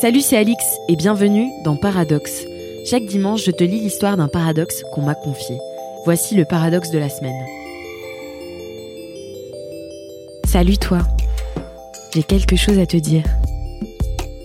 Salut, 0.00 0.20
c'est 0.20 0.36
Alix 0.36 0.62
et 0.88 0.94
bienvenue 0.94 1.50
dans 1.64 1.74
Paradoxe. 1.74 2.44
Chaque 2.88 3.04
dimanche, 3.06 3.42
je 3.44 3.50
te 3.50 3.64
lis 3.64 3.80
l'histoire 3.80 4.16
d'un 4.16 4.28
paradoxe 4.28 4.84
qu'on 4.92 5.02
m'a 5.02 5.16
confié. 5.16 5.58
Voici 6.04 6.36
le 6.36 6.44
paradoxe 6.44 6.92
de 6.92 6.98
la 6.98 7.08
semaine. 7.08 7.34
Salut 10.44 10.78
toi. 10.78 11.00
J'ai 12.14 12.22
quelque 12.22 12.54
chose 12.54 12.78
à 12.78 12.86
te 12.86 12.96
dire. 12.96 13.24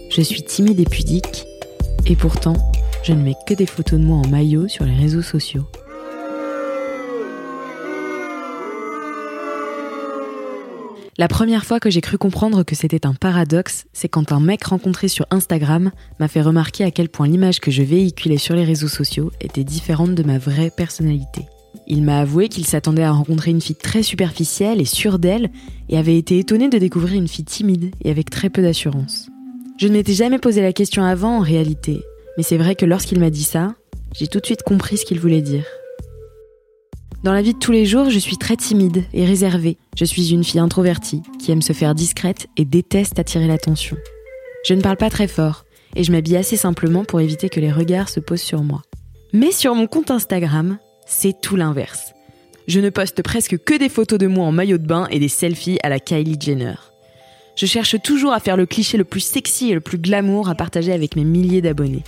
Je 0.09 0.23
suis 0.23 0.41
timide 0.41 0.79
et 0.79 0.85
pudique 0.85 1.45
et 2.07 2.15
pourtant, 2.15 2.55
je 3.03 3.13
ne 3.13 3.21
mets 3.21 3.35
que 3.45 3.53
des 3.53 3.67
photos 3.67 3.99
de 3.99 4.05
moi 4.05 4.17
en 4.17 4.27
maillot 4.27 4.67
sur 4.67 4.85
les 4.85 4.95
réseaux 4.95 5.21
sociaux. 5.21 5.67
La 11.19 11.27
première 11.27 11.63
fois 11.63 11.79
que 11.79 11.91
j'ai 11.91 12.01
cru 12.01 12.17
comprendre 12.17 12.63
que 12.63 12.73
c'était 12.73 13.05
un 13.05 13.13
paradoxe, 13.13 13.85
c'est 13.93 14.09
quand 14.09 14.31
un 14.31 14.39
mec 14.39 14.63
rencontré 14.63 15.07
sur 15.07 15.27
Instagram 15.29 15.91
m'a 16.19 16.27
fait 16.27 16.41
remarquer 16.41 16.85
à 16.85 16.89
quel 16.91 17.07
point 17.07 17.27
l'image 17.27 17.59
que 17.59 17.69
je 17.69 17.83
véhiculais 17.83 18.39
sur 18.39 18.55
les 18.55 18.63
réseaux 18.63 18.87
sociaux 18.87 19.31
était 19.39 19.63
différente 19.63 20.15
de 20.15 20.23
ma 20.23 20.39
vraie 20.39 20.71
personnalité. 20.75 21.45
Il 21.85 22.01
m'a 22.01 22.19
avoué 22.19 22.49
qu'il 22.49 22.65
s'attendait 22.65 23.03
à 23.03 23.11
rencontrer 23.11 23.51
une 23.51 23.61
fille 23.61 23.75
très 23.75 24.01
superficielle 24.01 24.81
et 24.81 24.85
sûre 24.85 25.19
d'elle 25.19 25.51
et 25.87 25.99
avait 25.99 26.17
été 26.17 26.39
étonné 26.39 26.67
de 26.67 26.79
découvrir 26.79 27.13
une 27.13 27.27
fille 27.27 27.45
timide 27.45 27.91
et 28.03 28.09
avec 28.09 28.31
très 28.31 28.49
peu 28.49 28.63
d'assurance. 28.63 29.29
Je 29.77 29.87
ne 29.87 29.93
m'étais 29.93 30.13
jamais 30.13 30.39
posé 30.39 30.63
la 30.63 30.73
question 30.73 31.03
avant 31.03 31.37
en 31.37 31.41
réalité, 31.41 32.01
mais 32.37 32.43
c'est 32.43 32.57
vrai 32.57 32.73
que 32.73 32.87
lorsqu'il 32.87 33.19
m'a 33.19 33.29
dit 33.29 33.43
ça, 33.43 33.75
j'ai 34.15 34.25
tout 34.25 34.39
de 34.39 34.45
suite 34.47 34.63
compris 34.63 34.97
ce 34.97 35.05
qu'il 35.05 35.19
voulait 35.19 35.41
dire. 35.41 35.65
Dans 37.23 37.31
la 37.31 37.41
vie 37.41 37.53
de 37.53 37.59
tous 37.59 37.71
les 37.71 37.85
jours, 37.85 38.09
je 38.09 38.19
suis 38.19 38.35
très 38.35 38.57
timide 38.57 39.05
et 39.13 39.23
réservée. 39.23 39.77
Je 39.95 40.03
suis 40.03 40.33
une 40.33 40.43
fille 40.43 40.59
introvertie 40.59 41.21
qui 41.39 41.53
aime 41.53 41.61
se 41.61 41.71
faire 41.71 41.95
discrète 41.95 42.47
et 42.57 42.65
déteste 42.65 43.17
attirer 43.17 43.47
l'attention. 43.47 43.95
Je 44.67 44.73
ne 44.73 44.81
parle 44.81 44.97
pas 44.97 45.09
très 45.09 45.29
fort 45.29 45.63
et 45.95 46.03
je 46.03 46.11
m'habille 46.11 46.35
assez 46.35 46.57
simplement 46.57 47.05
pour 47.05 47.21
éviter 47.21 47.47
que 47.47 47.61
les 47.61 47.71
regards 47.71 48.09
se 48.09 48.19
posent 48.19 48.41
sur 48.41 48.61
moi. 48.61 48.81
Mais 49.31 49.53
sur 49.53 49.73
mon 49.73 49.87
compte 49.87 50.11
Instagram, 50.11 50.77
c'est 51.07 51.39
tout 51.39 51.55
l'inverse. 51.55 52.13
Je 52.67 52.81
ne 52.81 52.89
poste 52.89 53.23
presque 53.23 53.57
que 53.57 53.77
des 53.77 53.89
photos 53.89 54.19
de 54.19 54.27
moi 54.27 54.45
en 54.45 54.51
maillot 54.51 54.77
de 54.77 54.85
bain 54.85 55.07
et 55.09 55.19
des 55.19 55.29
selfies 55.29 55.79
à 55.81 55.87
la 55.87 56.01
Kylie 56.01 56.37
Jenner. 56.37 56.75
Je 57.55 57.65
cherche 57.65 58.01
toujours 58.01 58.33
à 58.33 58.41
faire 58.41 58.57
le 58.57 58.65
cliché 58.65 58.97
le 58.97 59.05
plus 59.05 59.21
sexy 59.21 59.69
et 59.69 59.75
le 59.75 59.81
plus 59.81 59.97
glamour 59.97 60.49
à 60.49 60.55
partager 60.55 60.91
avec 60.91 61.15
mes 61.15 61.23
milliers 61.23 61.61
d'abonnés. 61.61 62.03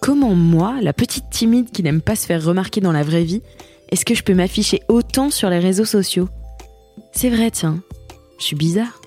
Comment 0.00 0.36
moi, 0.36 0.76
la 0.82 0.92
petite 0.92 1.30
timide 1.30 1.72
qui 1.72 1.82
n'aime 1.82 2.00
pas 2.00 2.14
se 2.14 2.26
faire 2.26 2.44
remarquer 2.44 2.80
dans 2.80 2.92
la 2.92 3.02
vraie 3.02 3.24
vie, 3.24 3.42
est-ce 3.90 4.04
que 4.04 4.14
je 4.14 4.22
peux 4.22 4.34
m'afficher 4.34 4.82
autant 4.88 5.30
sur 5.30 5.48
les 5.48 5.58
réseaux 5.58 5.84
sociaux? 5.84 6.28
C'est 7.12 7.30
vrai, 7.30 7.50
tiens. 7.50 7.80
Je 8.38 8.44
suis 8.44 8.56
bizarre. 8.56 9.00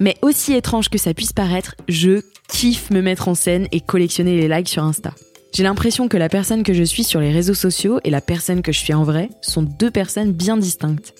Mais 0.00 0.16
aussi 0.22 0.54
étrange 0.54 0.88
que 0.88 0.98
ça 0.98 1.14
puisse 1.14 1.32
paraître, 1.32 1.74
je 1.88 2.22
kiffe 2.48 2.90
me 2.90 3.00
mettre 3.00 3.28
en 3.28 3.34
scène 3.34 3.68
et 3.72 3.80
collectionner 3.80 4.36
les 4.36 4.48
likes 4.48 4.68
sur 4.68 4.82
Insta. 4.82 5.12
J'ai 5.54 5.62
l'impression 5.62 6.08
que 6.08 6.16
la 6.16 6.28
personne 6.28 6.62
que 6.62 6.74
je 6.74 6.82
suis 6.82 7.04
sur 7.04 7.20
les 7.20 7.32
réseaux 7.32 7.54
sociaux 7.54 8.00
et 8.04 8.10
la 8.10 8.20
personne 8.20 8.62
que 8.62 8.72
je 8.72 8.78
suis 8.78 8.92
en 8.92 9.04
vrai 9.04 9.30
sont 9.40 9.62
deux 9.62 9.90
personnes 9.90 10.32
bien 10.32 10.56
distinctes. 10.56 11.14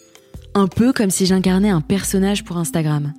Un 0.54 0.66
peu 0.66 0.92
comme 0.92 1.10
si 1.10 1.26
j'incarnais 1.26 1.70
un 1.70 1.81
personnage 1.81 2.44
pour 2.44 2.58
Instagram. 2.58 3.14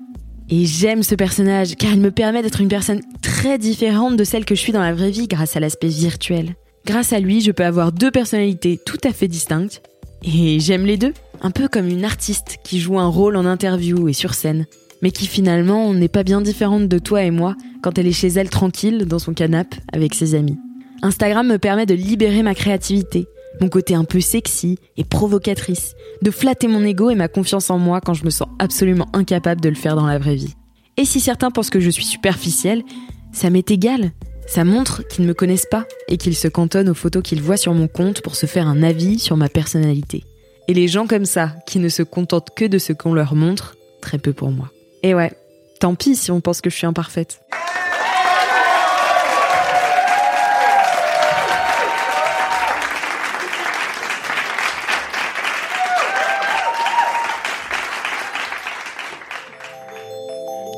Et 0.50 0.66
j'aime 0.66 1.04
ce 1.04 1.16
personnage 1.16 1.76
car 1.76 1.94
il 1.94 2.00
me 2.00 2.12
permet 2.12 2.42
d'être 2.42 2.62
une 2.62 2.70
personne 2.70 3.02
très 3.22 3.58
différente 3.58 4.18
de 4.18 4.24
celle 4.24 4.46
que 4.46 4.56
je 4.56 4.60
suis 4.60 4.72
dans 4.72 4.82
la 4.82 4.94
vraie 4.94 5.12
vie 5.12 5.28
grâce 5.28 5.56
à 5.56 5.60
l'aspect 5.60 5.88
virtuel. 5.88 6.56
Grâce 6.86 7.14
à 7.14 7.20
lui, 7.20 7.42
je 7.42 7.52
peux 7.52 7.66
avoir 7.66 7.92
deux 7.92 8.12
personnalités 8.12 8.80
tout 8.84 8.98
à 9.04 9.12
fait 9.12 9.28
distinctes. 9.28 9.82
Et 10.24 10.60
j'aime 10.60 10.86
les 10.86 10.98
deux, 10.98 11.14
un 11.42 11.52
peu 11.52 11.68
comme 11.68 11.88
une 11.88 12.06
artiste 12.06 12.58
qui 12.64 12.80
joue 12.80 13.00
un 13.00 13.08
rôle 13.08 13.36
en 13.36 13.46
interview 13.46 14.08
et 14.10 14.14
sur 14.14 14.34
scène, 14.34 14.66
mais 15.02 15.12
qui 15.12 15.28
finalement 15.28 15.94
n'est 15.94 16.10
pas 16.10 16.24
bien 16.24 16.42
différente 16.42 16.88
de 16.88 17.00
toi 17.00 17.24
et 17.24 17.32
moi 17.32 17.56
quand 17.82 17.98
elle 17.98 18.08
est 18.08 18.12
chez 18.12 18.28
elle 18.28 18.50
tranquille 18.50 19.06
dans 19.06 19.20
son 19.20 19.34
canapé 19.34 19.78
avec 19.94 20.14
ses 20.14 20.36
amis. 20.36 20.58
Instagram 21.02 21.48
me 21.48 21.58
permet 21.58 21.86
de 21.86 21.94
libérer 21.94 22.44
ma 22.44 22.54
créativité, 22.54 23.28
mon 23.62 23.70
côté 23.70 23.96
un 23.96 24.04
peu 24.04 24.20
sexy 24.20 24.78
et 24.98 25.06
provocatrice, 25.06 25.96
de 26.22 26.32
flatter 26.32 26.68
mon 26.68 26.84
ego 26.84 27.10
et 27.10 27.16
ma 27.16 27.30
confiance 27.30 27.70
en 27.70 27.78
moi 27.78 28.02
quand 28.02 28.14
je 28.14 28.26
me 28.26 28.30
sens 28.30 28.50
absolument 28.60 29.08
incapable 29.14 29.62
de 29.62 29.70
le 29.70 29.76
faire 29.76 29.96
dans 29.96 30.08
la 30.08 30.20
vraie 30.20 30.36
vie. 30.36 30.56
Et 30.98 31.06
si 31.06 31.22
certains 31.22 31.52
pensent 31.52 31.70
que 31.70 31.80
je 31.80 31.90
suis 31.90 32.04
superficielle, 32.04 32.84
ça 33.32 33.50
m'est 33.50 33.72
égal. 33.72 34.12
Ça 34.50 34.64
montre 34.64 35.08
qu'ils 35.08 35.26
ne 35.26 35.28
me 35.28 35.36
connaissent 35.36 35.68
pas 35.70 35.86
et 36.08 36.18
qu'ils 36.18 36.36
se 36.36 36.48
cantonnent 36.48 36.90
aux 36.90 36.96
photos 36.96 37.22
qu'ils 37.22 37.44
voient 37.44 37.56
sur 37.56 37.76
mon 37.76 37.88
compte 37.88 38.24
pour 38.24 38.36
se 38.36 38.48
faire 38.48 38.68
un 38.68 38.82
avis 38.82 39.20
sur 39.20 39.38
ma 39.38 39.48
personnalité. 39.48 40.24
Et 40.68 40.74
les 40.74 40.88
gens 40.88 41.06
comme 41.06 41.26
ça, 41.26 41.52
qui 41.68 41.78
ne 41.78 41.88
se 41.88 42.02
contentent 42.02 42.50
que 42.56 42.66
de 42.66 42.80
ce 42.80 42.92
qu'on 42.92 43.14
leur 43.14 43.36
montre, 43.36 43.78
très 44.02 44.18
peu 44.18 44.34
pour 44.34 44.50
moi. 44.50 44.72
Et 45.04 45.14
ouais, 45.14 45.32
tant 45.80 45.94
pis 45.94 46.16
si 46.16 46.32
on 46.32 46.42
pense 46.42 46.62
que 46.62 46.72
je 46.72 46.76
suis 46.76 46.88
imparfaite. 46.88 47.42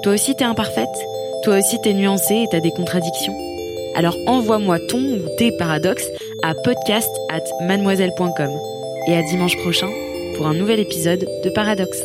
Toi 0.04 0.14
aussi 0.14 0.36
t'es 0.36 0.44
imparfaite? 0.44 0.90
Toi 1.46 1.60
aussi 1.60 1.78
t'es 1.82 1.94
nuancée 1.94 2.44
et 2.44 2.48
t'as 2.52 2.60
des 2.60 2.72
contradictions? 2.72 3.51
Alors 3.96 4.18
envoie-moi 4.28 4.80
ton 4.80 5.00
ou 5.00 5.36
tes 5.38 5.52
paradoxes 5.58 6.08
à 6.44 6.54
podcast 6.54 7.10
at 7.30 7.44
mademoiselle.com. 7.66 8.52
Et 9.08 9.16
à 9.16 9.24
dimanche 9.24 9.58
prochain 9.58 9.90
pour 10.36 10.48
un 10.48 10.54
nouvel 10.54 10.80
épisode 10.80 11.28
de 11.44 11.50
Paradoxe. 11.50 12.02